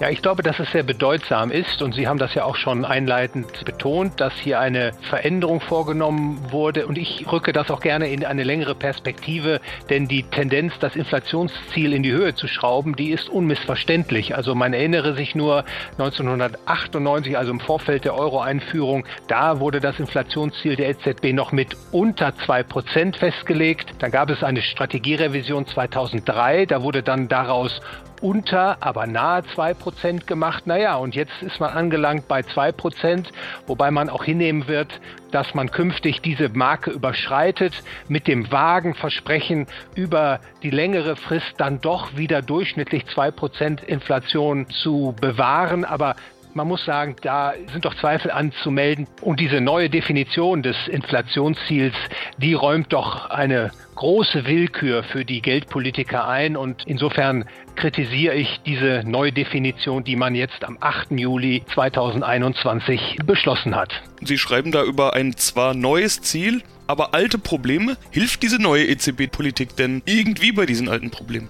Ja, 0.00 0.08
ich 0.08 0.22
glaube, 0.22 0.42
dass 0.42 0.58
es 0.58 0.72
sehr 0.72 0.82
bedeutsam 0.82 1.50
ist 1.50 1.82
und 1.82 1.94
Sie 1.94 2.08
haben 2.08 2.18
das 2.18 2.32
ja 2.32 2.44
auch 2.44 2.56
schon 2.56 2.86
einleitend 2.86 3.66
betont, 3.66 4.18
dass 4.18 4.32
hier 4.32 4.58
eine 4.58 4.92
Veränderung 5.10 5.60
vorgenommen 5.60 6.40
wurde 6.50 6.86
und 6.86 6.96
ich 6.96 7.30
rücke 7.30 7.52
das 7.52 7.70
auch 7.70 7.80
gerne 7.80 8.08
in 8.08 8.24
eine 8.24 8.42
längere 8.42 8.74
Perspektive, 8.74 9.60
denn 9.90 10.08
die 10.08 10.22
Tendenz, 10.22 10.72
das 10.80 10.96
Inflationsziel 10.96 11.92
in 11.92 12.02
die 12.02 12.12
Höhe 12.12 12.34
zu 12.34 12.48
schrauben, 12.48 12.96
die 12.96 13.10
ist 13.10 13.28
unmissverständlich. 13.28 14.34
Also 14.34 14.54
man 14.54 14.72
erinnere 14.72 15.12
sich 15.12 15.34
nur 15.34 15.64
1998, 15.98 17.36
also 17.36 17.50
im 17.50 17.60
Vorfeld 17.60 18.06
der 18.06 18.14
Euro-Einführung, 18.14 19.04
da 19.28 19.60
wurde 19.60 19.80
das 19.80 20.00
Inflationsziel 20.00 20.76
der 20.76 20.88
EZB 20.88 21.34
noch 21.34 21.52
mit 21.52 21.76
unter 21.92 22.28
2% 22.30 23.18
festgelegt. 23.18 23.92
Dann 23.98 24.10
gab 24.10 24.30
es 24.30 24.42
eine 24.42 24.62
Strategierevision 24.62 25.66
2003, 25.66 26.64
da 26.64 26.82
wurde 26.82 27.02
dann 27.02 27.28
daraus 27.28 27.82
unter, 28.20 28.78
aber 28.80 29.06
nahe 29.06 29.42
2% 29.42 30.26
gemacht. 30.26 30.66
Naja, 30.66 30.96
und 30.96 31.14
jetzt 31.14 31.42
ist 31.42 31.60
man 31.60 31.72
angelangt 31.72 32.28
bei 32.28 32.40
2%, 32.40 33.26
wobei 33.66 33.90
man 33.90 34.08
auch 34.08 34.24
hinnehmen 34.24 34.68
wird, 34.68 35.00
dass 35.30 35.54
man 35.54 35.70
künftig 35.70 36.20
diese 36.22 36.48
Marke 36.48 36.90
überschreitet, 36.90 37.82
mit 38.08 38.26
dem 38.26 38.50
vagen 38.50 38.94
Versprechen, 38.94 39.66
über 39.94 40.40
die 40.62 40.70
längere 40.70 41.16
Frist 41.16 41.54
dann 41.58 41.80
doch 41.80 42.16
wieder 42.16 42.42
durchschnittlich 42.42 43.04
2% 43.04 43.84
Inflation 43.84 44.68
zu 44.68 45.14
bewahren. 45.20 45.84
Aber 45.84 46.16
man 46.54 46.68
muss 46.68 46.84
sagen, 46.84 47.16
da 47.22 47.54
sind 47.72 47.84
doch 47.84 47.94
Zweifel 47.96 48.30
anzumelden. 48.30 49.06
Und 49.20 49.40
diese 49.40 49.60
neue 49.60 49.90
Definition 49.90 50.62
des 50.62 50.76
Inflationsziels, 50.88 51.94
die 52.38 52.54
räumt 52.54 52.92
doch 52.92 53.30
eine 53.30 53.70
große 53.94 54.46
Willkür 54.46 55.02
für 55.02 55.24
die 55.24 55.42
Geldpolitiker 55.42 56.26
ein. 56.26 56.56
Und 56.56 56.84
insofern 56.86 57.44
kritisiere 57.76 58.34
ich 58.34 58.60
diese 58.66 59.02
Neudefinition, 59.04 60.04
die 60.04 60.16
man 60.16 60.34
jetzt 60.34 60.64
am 60.64 60.78
8. 60.80 61.12
Juli 61.12 61.62
2021 61.74 63.18
beschlossen 63.24 63.74
hat. 63.74 64.02
Sie 64.22 64.38
schreiben 64.38 64.72
da 64.72 64.82
über 64.82 65.14
ein 65.14 65.36
zwar 65.36 65.74
neues 65.74 66.22
Ziel, 66.22 66.62
aber 66.86 67.14
alte 67.14 67.38
Probleme. 67.38 67.96
Hilft 68.10 68.42
diese 68.42 68.60
neue 68.60 68.86
EZB-Politik 68.86 69.76
denn 69.76 70.02
irgendwie 70.06 70.52
bei 70.52 70.66
diesen 70.66 70.88
alten 70.88 71.10
Problemen? 71.10 71.48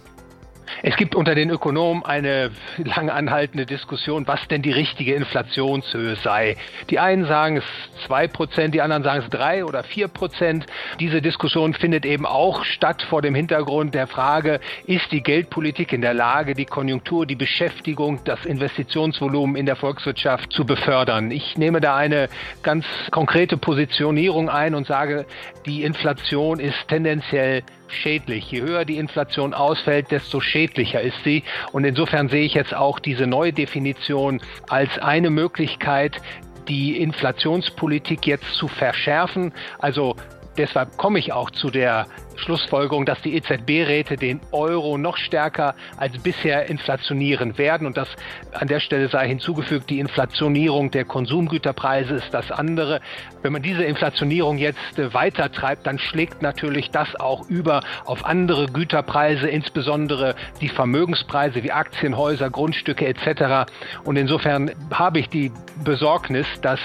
Es 0.83 0.97
gibt 0.97 1.15
unter 1.15 1.35
den 1.35 1.51
Ökonomen 1.51 2.05
eine 2.05 2.51
lang 2.79 3.11
anhaltende 3.11 3.67
Diskussion, 3.67 4.27
was 4.27 4.47
denn 4.49 4.63
die 4.63 4.73
richtige 4.73 5.15
Inflationshöhe 5.15 6.17
sei. 6.17 6.57
Die 6.89 6.99
einen 6.99 7.27
sagen 7.27 7.59
es 7.59 7.65
zwei 8.07 8.27
Prozent, 8.29 8.75
die 8.75 8.81
anderen 8.81 9.03
sagen 9.03 9.23
es 9.23 9.31
drei 9.31 9.65
oder 9.65 9.85
vier 9.85 10.09
Prozent. 10.09 10.65
Diese 10.99 11.21
Diskussion 11.21 11.75
findet 11.75 12.07
eben 12.07 12.25
auch 12.25 12.65
statt 12.65 13.03
vor 13.03 13.21
dem 13.21 13.35
Hintergrund 13.35 13.95
der 13.95 14.07
Frage, 14.07 14.61
ist 14.87 15.13
die 15.13 15.23
Geldpolitik 15.23 15.93
in 15.93 16.01
der 16.01 16.15
Lage, 16.15 16.55
die 16.55 16.65
Konjunktur, 16.65 17.27
die 17.27 17.37
Beschäftigung, 17.37 18.21
das 18.25 18.47
Investitionsvolumen 18.47 19.57
in 19.57 19.67
der 19.67 19.77
Volkswirtschaft 19.77 20.51
zu 20.51 20.65
befördern? 20.65 21.31
Ich 21.31 21.59
nehme 21.59 21.83
da 21.83 21.97
eine 21.97 22.29
ganz 22.63 22.87
konkrete 23.11 23.59
Positionierung 23.59 24.49
ein 24.49 24.75
und 24.75 24.87
sage, 24.87 25.27
die 25.67 25.83
Inflation 25.83 26.59
ist 26.59 26.89
tendenziell 26.89 27.65
schädlich. 27.93 28.51
Je 28.51 28.63
höher 28.63 28.85
die 28.85 28.99
Inflation 28.99 29.55
ausfällt, 29.55 30.11
desto 30.11 30.41
schädlicher 30.41 31.01
ist 31.01 31.23
sie. 31.25 31.43
Und 31.73 31.85
insofern 31.85 32.29
sehe 32.29 32.45
ich 32.45 32.55
jetzt 32.55 32.75
auch 32.75 32.99
diese 32.99 33.27
neue 33.27 33.53
Definition 33.53 34.41
als 34.69 34.99
eine 34.99 35.31
Möglichkeit, 35.31 36.21
die 36.69 37.01
Inflationspolitik 37.01 38.27
jetzt 38.27 38.53
zu 38.55 38.69
verschärfen. 38.69 39.53
Also 39.79 40.17
deshalb 40.57 40.97
komme 40.97 41.19
ich 41.19 41.33
auch 41.33 41.51
zu 41.51 41.71
der 41.71 42.07
Schlussfolgerung, 42.37 43.07
dass 43.07 43.21
die 43.23 43.35
EZB-Räte 43.35 44.17
den 44.17 44.41
Euro 44.53 44.99
noch 44.99 45.17
stärker 45.17 45.75
als 45.97 46.19
bisher 46.19 46.69
inflationieren 46.69 47.59
werden. 47.59 47.87
Und 47.87 47.97
das 47.97 48.09
an 48.53 48.69
der 48.69 48.81
Stelle 48.81 49.09
sei 49.09 49.29
hinzugefügt, 49.29 49.91
die 49.91 50.01
Inflationierung 50.01 50.91
der 50.91 51.05
Konsumgüterpreise 51.05 52.15
ist 52.15 52.33
das 52.33 52.51
andere. 52.51 53.01
Wenn 53.43 53.53
man 53.53 53.63
diese 53.63 53.85
Inflationierung 53.85 54.59
jetzt 54.59 54.99
äh, 54.99 55.13
weiter 55.15 55.51
treibt, 55.53 55.87
dann 55.87 55.99
schlägt 55.99 56.43
natürlich 56.43 56.91
das 56.91 57.15
auch 57.19 57.49
über 57.49 57.83
auf 58.05 58.25
andere 58.25 58.67
Güterpreise, 58.67 59.49
insbesondere 59.49 60.35
die 60.61 60.69
Vermögenspreise 60.69 61.63
wie 61.63 61.73
Aktienhäuser, 61.73 62.51
Grundstücke 62.51 63.07
etc. 63.07 63.71
Und 64.05 64.17
insofern 64.17 64.71
habe 64.93 65.19
ich 65.19 65.29
die 65.29 65.53
Besorgnis, 65.85 66.47
dass 66.63 66.81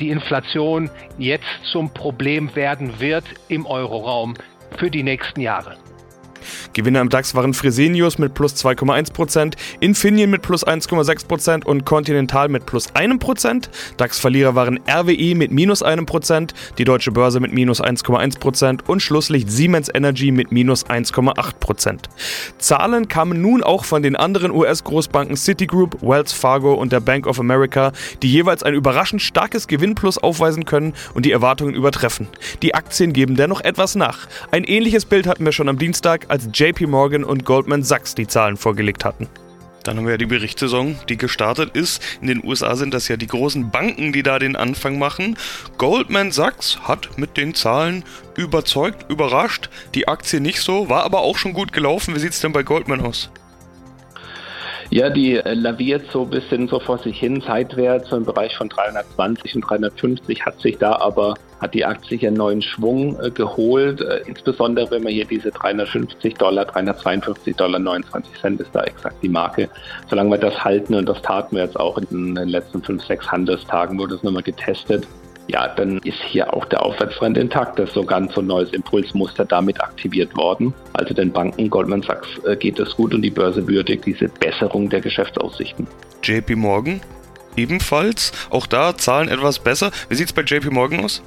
die 0.00 0.10
Inflation 0.10 0.90
jetzt 1.18 1.44
zum 1.64 1.92
Problem 1.92 2.54
werden 2.54 3.00
wird 3.00 3.24
im 3.48 3.66
Euroraum 3.66 4.34
für 4.76 4.90
die 4.90 5.02
nächsten 5.02 5.40
Jahre. 5.40 5.76
Gewinner 6.72 7.00
im 7.00 7.08
DAX 7.08 7.34
waren 7.34 7.54
Fresenius 7.54 8.18
mit 8.18 8.34
plus 8.34 8.54
2,1%, 8.54 9.54
Infineon 9.80 10.30
mit 10.30 10.42
plus 10.42 10.66
1,6% 10.66 11.64
und 11.64 11.84
Continental 11.84 12.48
mit 12.48 12.66
plus 12.66 12.92
1%. 12.94 13.68
DAX-Verlierer 13.96 14.54
waren 14.54 14.80
RWE 14.88 15.34
mit 15.34 15.50
minus 15.50 15.84
1%, 15.84 16.50
die 16.78 16.84
Deutsche 16.84 17.12
Börse 17.12 17.40
mit 17.40 17.52
minus 17.52 17.82
1,1% 17.82 18.80
und 18.86 19.00
Schlusslicht 19.00 19.50
Siemens 19.50 19.90
Energy 19.92 20.30
mit 20.30 20.52
minus 20.52 20.86
1,8%. 20.86 21.98
Zahlen 22.58 23.08
kamen 23.08 23.40
nun 23.40 23.62
auch 23.62 23.84
von 23.84 24.02
den 24.02 24.16
anderen 24.16 24.50
US-Großbanken 24.50 25.36
Citigroup, 25.36 25.98
Wells 26.02 26.32
Fargo 26.32 26.74
und 26.74 26.92
der 26.92 27.00
Bank 27.00 27.26
of 27.26 27.40
America, 27.40 27.92
die 28.22 28.30
jeweils 28.30 28.62
ein 28.62 28.74
überraschend 28.74 29.22
starkes 29.22 29.66
Gewinnplus 29.66 30.18
aufweisen 30.18 30.64
können 30.64 30.94
und 31.14 31.24
die 31.24 31.32
Erwartungen 31.32 31.74
übertreffen. 31.74 32.28
Die 32.62 32.74
Aktien 32.74 33.12
geben 33.12 33.36
dennoch 33.36 33.60
etwas 33.60 33.94
nach. 33.94 34.26
Ein 34.50 34.64
ähnliches 34.64 35.04
Bild 35.04 35.26
hatten 35.26 35.44
wir 35.44 35.52
schon 35.52 35.68
am 35.68 35.78
Dienstag, 35.78 36.26
als 36.28 36.48
JP 36.52 36.86
Morgan 36.86 37.24
und 37.24 37.44
Goldman 37.44 37.82
Sachs 37.82 38.14
die 38.14 38.26
Zahlen 38.26 38.56
vorgelegt 38.56 39.04
hatten. 39.04 39.28
Dann 39.84 39.96
haben 39.96 40.04
wir 40.04 40.12
ja 40.12 40.18
die 40.18 40.26
Berichtssaison, 40.26 40.98
die 41.08 41.16
gestartet 41.16 41.74
ist. 41.74 42.02
In 42.20 42.26
den 42.26 42.44
USA 42.44 42.76
sind 42.76 42.92
das 42.92 43.08
ja 43.08 43.16
die 43.16 43.26
großen 43.26 43.70
Banken, 43.70 44.12
die 44.12 44.22
da 44.22 44.38
den 44.38 44.56
Anfang 44.56 44.98
machen. 44.98 45.38
Goldman 45.78 46.30
Sachs 46.30 46.80
hat 46.82 47.16
mit 47.16 47.36
den 47.36 47.54
Zahlen 47.54 48.04
überzeugt, 48.36 49.10
überrascht. 49.10 49.70
Die 49.94 50.06
Aktie 50.06 50.40
nicht 50.40 50.60
so, 50.60 50.90
war 50.90 51.04
aber 51.04 51.20
auch 51.20 51.38
schon 51.38 51.54
gut 51.54 51.72
gelaufen. 51.72 52.14
Wie 52.14 52.20
sieht 52.20 52.32
es 52.32 52.40
denn 52.40 52.52
bei 52.52 52.62
Goldman 52.62 53.00
aus? 53.00 53.30
Ja, 54.90 55.10
die 55.10 55.36
äh, 55.36 55.54
laviert 55.54 56.10
so 56.10 56.22
ein 56.22 56.30
bisschen 56.30 56.66
so 56.66 56.80
vor 56.80 56.98
sich 56.98 57.18
hin, 57.18 57.42
seitwärts, 57.46 58.08
so 58.08 58.16
im 58.16 58.24
Bereich 58.24 58.56
von 58.56 58.68
320 58.68 59.56
und 59.56 59.60
350 59.62 60.46
hat 60.46 60.60
sich 60.60 60.78
da 60.78 60.96
aber, 60.96 61.34
hat 61.60 61.74
die 61.74 61.84
Aktie 61.84 62.08
sich 62.08 62.26
einen 62.26 62.36
neuen 62.36 62.62
Schwung 62.62 63.18
äh, 63.20 63.30
geholt, 63.30 64.00
äh, 64.00 64.22
insbesondere 64.26 64.90
wenn 64.90 65.02
man 65.02 65.12
hier 65.12 65.24
diese 65.24 65.50
350 65.50 66.34
Dollar, 66.34 66.64
352 66.64 67.56
Dollar 67.56 67.78
29 67.78 68.40
Cent 68.40 68.60
ist 68.60 68.74
da 68.74 68.82
exakt 68.84 69.16
die 69.22 69.28
Marke. 69.28 69.68
Solange 70.08 70.30
wir 70.30 70.38
das 70.38 70.64
halten 70.64 70.94
und 70.94 71.08
das 71.08 71.20
taten 71.22 71.56
wir 71.56 71.64
jetzt 71.64 71.78
auch 71.78 71.98
in 71.98 72.34
den 72.34 72.48
letzten 72.48 72.82
fünf, 72.82 73.04
sechs 73.04 73.30
Handelstagen, 73.30 73.98
wurde 73.98 74.14
es 74.14 74.22
nochmal 74.22 74.42
getestet, 74.42 75.06
ja, 75.48 75.66
dann 75.66 75.98
ist 75.98 76.22
hier 76.22 76.52
auch 76.52 76.66
der 76.66 76.82
Aufwärtstrend 76.82 77.38
intakt. 77.38 77.78
Das 77.78 77.88
ist 77.88 77.94
so 77.94 78.04
ganz 78.04 78.34
so 78.34 78.42
ein 78.42 78.46
neues 78.46 78.70
Impulsmuster 78.72 79.46
damit 79.46 79.80
aktiviert 79.80 80.36
worden. 80.36 80.74
Also 80.92 81.14
den 81.14 81.32
Banken 81.32 81.70
Goldman 81.70 82.02
Sachs 82.02 82.28
äh, 82.46 82.54
geht 82.54 82.78
es 82.78 82.94
gut 82.96 83.14
und 83.14 83.22
die 83.22 83.30
Börse 83.30 83.66
würdigt 83.66 84.04
diese 84.04 84.28
Besserung 84.28 84.90
der 84.90 85.00
Geschäftsaussichten. 85.00 85.86
JP 86.22 86.56
Morgan 86.56 87.00
ebenfalls. 87.56 88.32
Auch 88.50 88.66
da 88.66 88.96
Zahlen 88.96 89.28
etwas 89.28 89.58
besser. 89.58 89.90
Wie 90.08 90.14
sieht 90.14 90.26
es 90.26 90.32
bei 90.32 90.42
JP 90.42 90.70
Morgan 90.70 91.04
aus? 91.04 91.22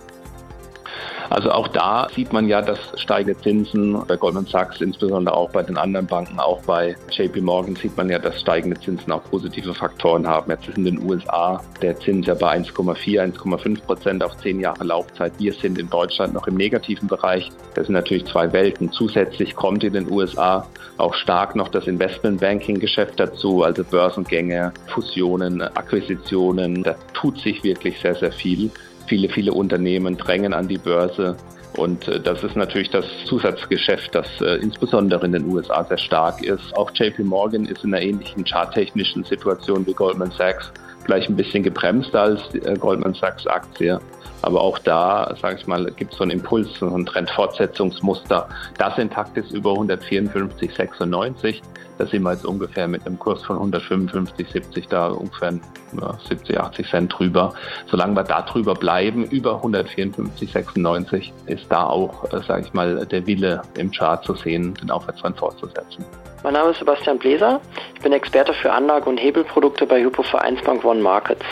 Also 1.32 1.50
auch 1.50 1.70
da 1.70 2.10
sieht 2.14 2.34
man 2.34 2.50
ja, 2.50 2.62
dass 2.62 2.78
steigende 2.98 3.40
Zinsen 3.40 4.06
bei 4.06 4.18
Goldman 4.18 4.46
Sachs, 4.48 4.82
insbesondere 4.82 5.34
auch 5.34 5.50
bei 5.50 5.64
den 5.64 5.78
anderen 5.78 6.06
Banken, 6.06 6.38
auch 6.42 6.62
bei 6.64 6.94
JP 7.10 7.40
Morgan 7.40 7.78
sieht 7.78 7.96
man 7.96 8.10
ja, 8.10 8.20
dass 8.20 8.42
steigende 8.42 8.78
Zinsen 8.78 9.14
auch 9.14 9.24
positive 9.24 9.74
Faktoren 9.74 10.28
haben. 10.28 10.52
Jetzt 10.52 10.68
ist 10.68 10.78
in 10.78 10.84
den 10.84 11.10
USA 11.10 11.62
der 11.82 11.98
Zins 11.98 12.28
ja 12.28 12.34
bei 12.34 12.58
1,4, 12.58 13.34
1,5 13.34 13.82
Prozent 13.82 14.24
auf 14.26 14.36
zehn 14.40 14.60
Jahre 14.60 14.84
Laufzeit. 14.84 15.32
Wir 15.38 15.54
sind 15.54 15.80
in 15.80 15.90
Deutschland 15.90 16.34
noch 16.34 16.48
im 16.48 16.56
negativen 16.56 17.08
Bereich. 17.08 17.50
Das 17.76 17.88
sind 17.88 17.94
natürlich 17.94 18.26
zwei 18.26 18.52
Welten. 18.52 18.92
Zusätzlich 18.92 19.56
kommt 19.56 19.86
in 19.86 19.94
den 19.94 20.12
USA 20.12 20.68
auch 20.98 21.14
stark 21.14 21.56
noch 21.56 21.70
das 21.70 21.88
Investmentbanking-Geschäft 21.88 23.18
dazu, 23.22 23.64
also 23.64 23.86
Börsengänge, 23.86 24.74
Fusionen, 24.88 25.62
Akquisitionen. 25.62 26.84
Da 26.84 26.96
tut 27.14 27.40
sich 27.40 27.64
wirklich 27.64 27.98
sehr, 28.02 28.16
sehr 28.16 28.34
viel. 28.34 28.70
Viele, 29.12 29.28
viele 29.28 29.52
Unternehmen 29.52 30.16
drängen 30.16 30.54
an 30.54 30.70
die 30.70 30.78
Börse. 30.78 31.36
Und 31.76 32.08
äh, 32.08 32.22
das 32.22 32.46
ist 32.46 32.56
natürlich 32.56 32.92
das 32.92 33.04
Zusatzgeschäft, 33.26 34.16
das 34.16 34.26
äh, 34.40 34.56
insbesondere 34.62 35.26
in 35.26 35.34
den 35.34 35.52
USA 35.52 35.84
sehr 35.84 35.98
stark 35.98 36.42
ist. 36.42 36.74
Auch 36.78 36.92
JP 36.94 37.26
Morgan 37.26 37.66
ist 37.66 37.84
in 37.84 37.94
einer 37.94 38.02
ähnlichen 38.02 38.46
charttechnischen 38.46 39.26
Situation 39.26 39.86
wie 39.86 39.92
Goldman 39.92 40.32
Sachs, 40.32 40.72
vielleicht 41.04 41.28
ein 41.28 41.36
bisschen 41.36 41.62
gebremster 41.62 42.22
als 42.22 42.56
äh, 42.56 42.74
Goldman 42.80 43.14
Sachs 43.14 43.46
Aktie. 43.48 44.00
Aber 44.44 44.62
auch 44.62 44.80
da, 44.80 45.36
sage 45.42 45.58
ich 45.60 45.68
mal, 45.68 45.92
gibt 45.98 46.14
es 46.14 46.18
so 46.18 46.24
einen 46.24 46.32
Impuls, 46.32 46.70
so 46.80 46.88
ein 46.88 47.06
Trendfortsetzungsmuster. 47.06 48.48
Das 48.78 48.98
intakt 48.98 49.36
ist 49.36 49.52
über 49.52 49.72
154,96. 49.72 51.62
Da 52.02 52.08
sind 52.08 52.24
wir 52.24 52.32
jetzt 52.32 52.48
ungefähr 52.48 52.88
mit 52.88 53.06
einem 53.06 53.20
Kurs 53.20 53.44
von 53.44 53.58
155, 53.58 54.48
70 54.52 54.88
da 54.88 55.10
ungefähr 55.10 55.54
ja, 56.02 56.18
70, 56.28 56.60
80 56.60 56.90
Cent 56.90 57.14
drüber. 57.16 57.54
Solange 57.92 58.16
wir 58.16 58.24
da 58.24 58.42
drüber 58.42 58.74
bleiben, 58.74 59.24
über 59.26 59.58
154, 59.58 60.52
96, 60.52 61.32
ist 61.46 61.66
da 61.70 61.84
auch, 61.84 62.24
äh, 62.34 62.42
sage 62.42 62.66
ich 62.66 62.74
mal, 62.74 63.06
der 63.06 63.28
Wille 63.28 63.62
im 63.78 63.92
Chart 63.92 64.26
zu 64.26 64.34
sehen, 64.34 64.74
den 64.82 64.90
Aufwärtstrend 64.90 65.38
fortzusetzen. 65.38 66.04
Mein 66.42 66.54
Name 66.54 66.72
ist 66.72 66.80
Sebastian 66.80 67.20
Bläser. 67.20 67.62
Ich 67.94 68.02
bin 68.02 68.14
Experte 68.14 68.56
für 68.56 68.74
Anlage- 68.74 69.08
und 69.08 69.18
Hebelprodukte 69.18 69.86
bei 69.86 70.02
Hypo 70.02 70.24
Vereinsbank 70.24 70.84
One 70.84 71.02
Markets. 71.02 71.46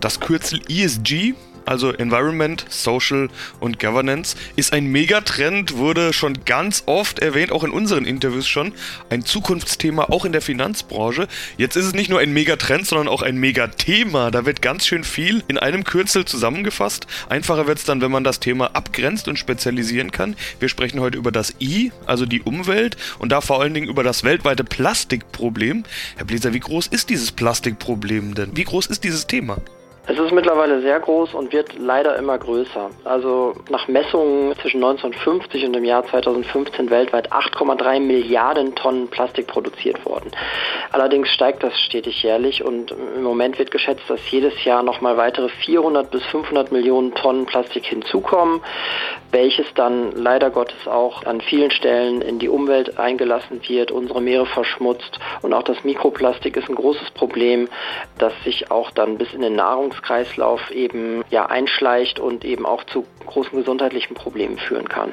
Das 0.00 0.18
Kürzel 0.18 0.62
ESG 0.70 1.34
also 1.66 1.92
Environment, 1.92 2.64
Social 2.68 3.28
und 3.60 3.78
Governance, 3.78 4.36
ist 4.56 4.72
ein 4.72 4.86
Megatrend, 4.86 5.76
wurde 5.76 6.12
schon 6.12 6.44
ganz 6.44 6.84
oft 6.86 7.18
erwähnt, 7.18 7.52
auch 7.52 7.64
in 7.64 7.70
unseren 7.70 8.04
Interviews 8.04 8.48
schon. 8.48 8.72
Ein 9.10 9.24
Zukunftsthema 9.24 10.04
auch 10.04 10.24
in 10.24 10.32
der 10.32 10.42
Finanzbranche. 10.42 11.28
Jetzt 11.56 11.76
ist 11.76 11.86
es 11.86 11.94
nicht 11.94 12.10
nur 12.10 12.20
ein 12.20 12.32
Megatrend, 12.32 12.86
sondern 12.86 13.08
auch 13.08 13.22
ein 13.22 13.36
Megathema. 13.36 14.30
Da 14.30 14.46
wird 14.46 14.62
ganz 14.62 14.86
schön 14.86 15.04
viel 15.04 15.42
in 15.48 15.58
einem 15.58 15.84
Kürzel 15.84 16.24
zusammengefasst. 16.24 17.06
Einfacher 17.28 17.66
wird 17.66 17.78
es 17.78 17.84
dann, 17.84 18.00
wenn 18.00 18.10
man 18.10 18.24
das 18.24 18.40
Thema 18.40 18.74
abgrenzt 18.74 19.28
und 19.28 19.38
spezialisieren 19.38 20.10
kann. 20.10 20.36
Wir 20.60 20.68
sprechen 20.68 21.00
heute 21.00 21.18
über 21.18 21.32
das 21.32 21.54
I, 21.60 21.92
also 22.06 22.26
die 22.26 22.42
Umwelt, 22.42 22.96
und 23.18 23.30
da 23.32 23.40
vor 23.40 23.60
allen 23.60 23.74
Dingen 23.74 23.88
über 23.88 24.02
das 24.02 24.24
weltweite 24.24 24.64
Plastikproblem. 24.64 25.84
Herr 26.16 26.24
Bläser, 26.24 26.52
wie 26.52 26.60
groß 26.60 26.86
ist 26.88 27.10
dieses 27.10 27.32
Plastikproblem 27.32 28.34
denn? 28.34 28.56
Wie 28.56 28.64
groß 28.64 28.86
ist 28.86 29.04
dieses 29.04 29.26
Thema? 29.26 29.58
Es 30.04 30.18
ist 30.18 30.32
mittlerweile 30.32 30.80
sehr 30.82 30.98
groß 30.98 31.32
und 31.32 31.52
wird 31.52 31.78
leider 31.78 32.16
immer 32.16 32.36
größer. 32.36 32.90
Also 33.04 33.54
nach 33.70 33.86
Messungen 33.86 34.52
zwischen 34.58 34.82
1950 34.82 35.64
und 35.64 35.74
dem 35.74 35.84
Jahr 35.84 36.04
2015 36.04 36.90
weltweit 36.90 37.32
8,3 37.32 38.00
Milliarden 38.00 38.74
Tonnen 38.74 39.06
Plastik 39.06 39.46
produziert 39.46 40.04
worden. 40.04 40.32
Allerdings 40.90 41.28
steigt 41.28 41.62
das 41.62 41.78
stetig 41.78 42.20
jährlich 42.24 42.64
und 42.64 42.90
im 42.90 43.22
Moment 43.22 43.60
wird 43.60 43.70
geschätzt, 43.70 44.02
dass 44.08 44.28
jedes 44.28 44.64
Jahr 44.64 44.82
nochmal 44.82 45.16
weitere 45.16 45.48
400 45.48 46.10
bis 46.10 46.24
500 46.26 46.72
Millionen 46.72 47.14
Tonnen 47.14 47.46
Plastik 47.46 47.86
hinzukommen, 47.86 48.60
welches 49.30 49.72
dann 49.74 50.10
leider 50.16 50.50
Gottes 50.50 50.88
auch 50.88 51.24
an 51.24 51.40
vielen 51.40 51.70
Stellen 51.70 52.22
in 52.22 52.40
die 52.40 52.48
Umwelt 52.48 52.98
eingelassen 52.98 53.60
wird, 53.68 53.92
unsere 53.92 54.20
Meere 54.20 54.46
verschmutzt 54.46 55.20
und 55.42 55.54
auch 55.54 55.62
das 55.62 55.84
Mikroplastik 55.84 56.56
ist 56.56 56.68
ein 56.68 56.74
großes 56.74 57.12
Problem, 57.12 57.68
das 58.18 58.32
sich 58.42 58.70
auch 58.72 58.90
dann 58.90 59.16
bis 59.16 59.32
in 59.32 59.42
den 59.42 59.54
Nahrungs 59.54 59.91
Ernährungskreislauf 59.92 60.70
eben 60.70 61.24
ja 61.30 61.46
einschleicht 61.46 62.18
und 62.18 62.44
eben 62.44 62.66
auch 62.66 62.84
zu 62.84 63.06
großen 63.26 63.58
gesundheitlichen 63.58 64.14
Problemen 64.14 64.58
führen 64.58 64.88
kann. 64.88 65.12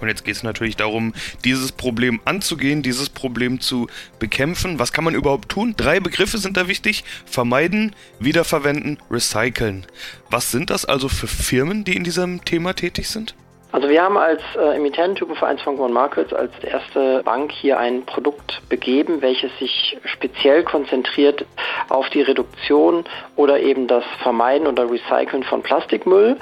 Und 0.00 0.08
jetzt 0.08 0.24
geht 0.24 0.34
es 0.34 0.42
natürlich 0.42 0.76
darum, 0.76 1.14
dieses 1.44 1.72
Problem 1.72 2.20
anzugehen, 2.24 2.82
dieses 2.82 3.08
Problem 3.08 3.60
zu 3.60 3.86
bekämpfen. 4.18 4.78
Was 4.78 4.92
kann 4.92 5.04
man 5.04 5.14
überhaupt 5.14 5.48
tun? 5.48 5.74
Drei 5.76 6.00
Begriffe 6.00 6.38
sind 6.38 6.56
da 6.56 6.68
wichtig. 6.68 7.04
Vermeiden, 7.24 7.94
wiederverwenden, 8.18 8.98
recyceln. 9.10 9.86
Was 10.30 10.50
sind 10.50 10.70
das 10.70 10.84
also 10.84 11.08
für 11.08 11.28
Firmen, 11.28 11.84
die 11.84 11.96
in 11.96 12.04
diesem 12.04 12.44
Thema 12.44 12.74
tätig 12.74 13.08
sind? 13.08 13.34
Also 13.74 13.88
wir 13.88 14.04
haben 14.04 14.16
als 14.16 14.40
äh, 14.56 14.76
Emittent 14.76 15.20
Hypovereinsbank 15.20 15.80
One 15.80 15.92
Markets 15.92 16.32
als 16.32 16.52
erste 16.62 17.24
Bank 17.24 17.50
hier 17.50 17.76
ein 17.76 18.04
Produkt 18.04 18.62
begeben, 18.68 19.20
welches 19.20 19.50
sich 19.58 19.98
speziell 20.04 20.62
konzentriert 20.62 21.44
auf 21.88 22.08
die 22.10 22.22
Reduktion 22.22 23.02
oder 23.34 23.58
eben 23.58 23.88
das 23.88 24.04
Vermeiden 24.22 24.68
oder 24.68 24.88
Recyceln 24.88 25.42
von 25.42 25.62
Plastikmüll. 25.62 26.36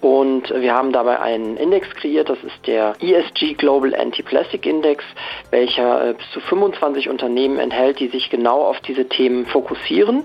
Und 0.00 0.48
wir 0.54 0.72
haben 0.72 0.92
dabei 0.92 1.20
einen 1.20 1.58
Index 1.58 1.90
kreiert, 1.90 2.30
das 2.30 2.38
ist 2.42 2.66
der 2.66 2.94
ESG 3.02 3.56
Global 3.58 3.94
Anti-Plastic 3.94 4.64
Index, 4.64 5.04
welcher 5.50 6.08
äh, 6.08 6.14
bis 6.14 6.30
zu 6.30 6.40
25 6.40 7.10
Unternehmen 7.10 7.58
enthält, 7.58 8.00
die 8.00 8.08
sich 8.08 8.30
genau 8.30 8.62
auf 8.62 8.80
diese 8.80 9.06
Themen 9.06 9.44
fokussieren. 9.44 10.22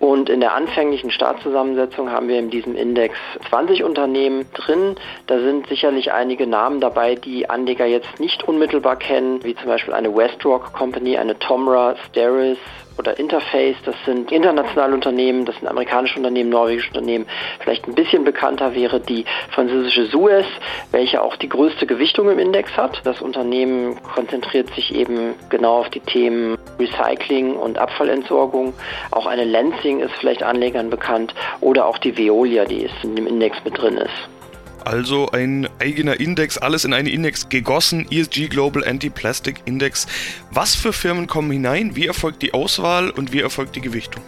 Und 0.00 0.28
in 0.28 0.40
der 0.40 0.54
anfänglichen 0.54 1.12
Startzusammensetzung 1.12 2.10
haben 2.10 2.26
wir 2.26 2.40
in 2.40 2.50
diesem 2.50 2.74
Index 2.74 3.14
20 3.50 3.84
Unternehmen 3.84 4.46
drin. 4.52 4.96
Da 5.28 5.38
sind 5.38 5.68
sicher 5.68 5.91
sicherlich 5.92 6.12
einige 6.12 6.46
Namen 6.46 6.80
dabei, 6.80 7.16
die 7.16 7.50
Anleger 7.50 7.84
jetzt 7.84 8.18
nicht 8.18 8.42
unmittelbar 8.44 8.96
kennen, 8.96 9.44
wie 9.44 9.54
zum 9.54 9.66
Beispiel 9.66 9.92
eine 9.92 10.14
Westrock 10.14 10.72
Company, 10.72 11.18
eine 11.18 11.38
Tomra, 11.38 11.96
Steris 12.08 12.58
oder 12.98 13.18
Interface. 13.18 13.76
Das 13.84 13.94
sind 14.06 14.32
internationale 14.32 14.94
Unternehmen, 14.94 15.44
das 15.44 15.56
sind 15.58 15.68
amerikanische 15.68 16.16
Unternehmen, 16.16 16.50
norwegische 16.50 16.88
Unternehmen. 16.88 17.26
Vielleicht 17.60 17.86
ein 17.86 17.94
bisschen 17.94 18.24
bekannter 18.24 18.74
wäre 18.74 19.00
die 19.00 19.26
französische 19.50 20.06
Suez, 20.06 20.46
welche 20.92 21.20
auch 21.20 21.36
die 21.36 21.48
größte 21.48 21.86
Gewichtung 21.86 22.30
im 22.30 22.38
Index 22.38 22.74
hat. 22.76 23.00
Das 23.04 23.20
Unternehmen 23.20 24.00
konzentriert 24.14 24.74
sich 24.74 24.94
eben 24.94 25.34
genau 25.50 25.80
auf 25.80 25.90
die 25.90 26.00
Themen 26.00 26.56
Recycling 26.78 27.54
und 27.54 27.76
Abfallentsorgung. 27.76 28.72
Auch 29.10 29.26
eine 29.26 29.44
Lansing 29.44 30.00
ist 30.00 30.14
vielleicht 30.18 30.42
Anlegern 30.42 30.88
bekannt 30.88 31.34
oder 31.60 31.86
auch 31.86 31.98
die 31.98 32.16
Veolia, 32.16 32.64
die 32.64 32.88
in 33.02 33.16
dem 33.16 33.26
Index 33.26 33.58
mit 33.64 33.76
drin 33.76 33.98
ist. 33.98 34.41
Also 34.84 35.30
ein 35.30 35.68
eigener 35.78 36.18
Index, 36.20 36.58
alles 36.58 36.84
in 36.84 36.92
einen 36.92 37.08
Index 37.08 37.48
gegossen, 37.48 38.06
ESG 38.10 38.48
Global 38.48 38.84
Anti-Plastic 38.84 39.62
Index. 39.64 40.06
Was 40.50 40.74
für 40.74 40.92
Firmen 40.92 41.26
kommen 41.26 41.50
hinein? 41.50 41.96
Wie 41.96 42.06
erfolgt 42.06 42.42
die 42.42 42.54
Auswahl 42.54 43.10
und 43.10 43.32
wie 43.32 43.40
erfolgt 43.40 43.76
die 43.76 43.80
Gewichtung? 43.80 44.22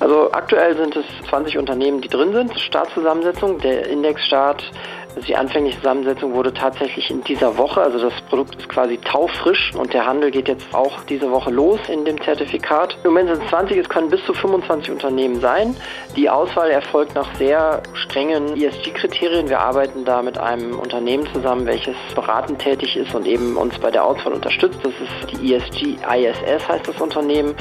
Also 0.00 0.32
aktuell 0.32 0.76
sind 0.76 0.96
es 0.96 1.04
20 1.28 1.58
Unternehmen, 1.58 2.00
die 2.00 2.08
drin 2.08 2.32
sind. 2.32 2.58
Startzusammensetzung. 2.58 3.58
Der 3.58 3.86
Indexstart 3.86 4.70
also 5.16 5.26
die 5.26 5.36
anfängliche 5.36 5.78
Zusammensetzung 5.78 6.34
wurde 6.34 6.52
tatsächlich 6.52 7.10
in 7.10 7.22
dieser 7.24 7.56
Woche, 7.56 7.80
also 7.80 7.98
das 7.98 8.12
Produkt 8.28 8.56
ist 8.56 8.68
quasi 8.68 8.98
taufrisch 8.98 9.72
und 9.74 9.92
der 9.92 10.06
Handel 10.06 10.30
geht 10.30 10.48
jetzt 10.48 10.72
auch 10.72 11.00
diese 11.08 11.30
Woche 11.30 11.50
los 11.50 11.80
in 11.88 12.04
dem 12.04 12.20
Zertifikat. 12.22 12.96
Im 13.04 13.10
Moment 13.10 13.30
sind 13.30 13.42
es 13.42 13.48
20, 13.50 13.78
es 13.78 13.88
können 13.88 14.10
bis 14.10 14.24
zu 14.24 14.32
25 14.34 14.90
Unternehmen 14.90 15.40
sein. 15.40 15.76
Die 16.16 16.30
Auswahl 16.30 16.70
erfolgt 16.70 17.14
nach 17.14 17.34
sehr 17.36 17.82
strengen 17.94 18.56
ESG-Kriterien. 18.56 19.48
Wir 19.48 19.60
arbeiten 19.60 20.04
da 20.04 20.22
mit 20.22 20.38
einem 20.38 20.78
Unternehmen 20.78 21.26
zusammen, 21.32 21.66
welches 21.66 21.96
beratend 22.14 22.60
tätig 22.60 22.96
ist 22.96 23.14
und 23.14 23.26
eben 23.26 23.56
uns 23.56 23.78
bei 23.78 23.90
der 23.90 24.04
Auswahl 24.04 24.32
unterstützt. 24.32 24.78
Das 24.82 24.92
ist 24.92 25.40
die 25.40 25.54
ESG 25.54 25.96
ISS 26.10 26.68
heißt 26.68 26.86
das 26.86 27.00
Unternehmen 27.00 27.54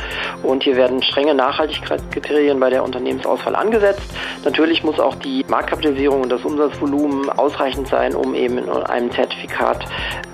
und 0.44 0.64
hier 0.64 0.76
werden 0.76 1.02
strenge 1.02 1.34
Nachhaltigkeitskriterien 1.34 2.60
bei 2.60 2.70
der 2.70 2.84
Unternehmensauswahl 2.84 3.56
angesetzt. 3.56 4.04
Natürlich 4.44 4.84
muss 4.84 5.00
auch 5.00 5.16
die 5.16 5.46
Marktkapitalisierung 5.48 6.22
und 6.22 6.30
das 6.30 6.44
Umsatzvolumen 6.44 7.30
ausreichend 7.40 7.88
sein, 7.88 8.16
um 8.16 8.36
eben 8.36 8.58
in 8.58 8.70
einem 8.70 9.12
Zertifikat 9.12 9.86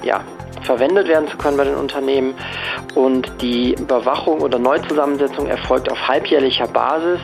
ja, 0.03 0.21
verwendet 0.63 1.07
werden 1.07 1.27
zu 1.27 1.37
können 1.37 1.57
bei 1.57 1.63
den 1.63 1.75
Unternehmen. 1.75 2.33
Und 2.95 3.31
die 3.41 3.73
Überwachung 3.73 4.41
oder 4.41 4.59
Neuzusammensetzung 4.59 5.47
erfolgt 5.47 5.91
auf 5.91 6.07
halbjährlicher 6.07 6.67
Basis. 6.67 7.19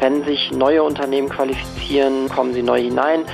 Wenn 0.00 0.24
sich 0.24 0.52
neue 0.52 0.82
Unternehmen 0.82 1.28
qualifizieren, 1.28 2.28
kommen 2.28 2.54
sie 2.54 2.62
neu 2.62 2.80
hinein. 2.80 3.24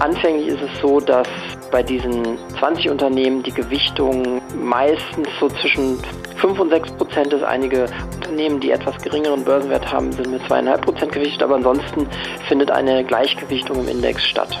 Anfänglich 0.00 0.48
ist 0.48 0.60
es 0.60 0.80
so, 0.80 1.00
dass 1.00 1.28
bei 1.70 1.82
diesen 1.82 2.36
20 2.58 2.90
Unternehmen 2.90 3.42
die 3.42 3.52
Gewichtung 3.52 4.42
meistens 4.54 5.28
so 5.38 5.48
zwischen 5.48 5.98
5 6.36 6.58
und 6.58 6.70
6 6.70 6.92
Prozent 6.92 7.32
ist. 7.32 7.44
Einige 7.44 7.86
Unternehmen, 8.16 8.60
die 8.60 8.70
etwas 8.70 9.00
geringeren 9.02 9.44
Börsenwert 9.44 9.90
haben, 9.90 10.12
sind 10.12 10.30
mit 10.30 10.42
2,5 10.42 10.78
Prozent 10.78 11.12
gewichtet, 11.12 11.42
aber 11.42 11.54
ansonsten 11.56 12.06
findet 12.48 12.70
eine 12.70 13.04
Gleichgewichtung 13.04 13.80
im 13.80 13.88
Index 13.88 14.24
statt. 14.24 14.60